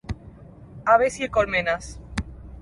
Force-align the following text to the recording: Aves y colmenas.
Aves 0.83 1.19
y 1.19 1.29
colmenas. 1.29 1.99